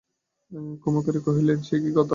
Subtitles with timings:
[0.81, 2.09] ক্ষেমংকরী কহিলেন, সে কী কথা!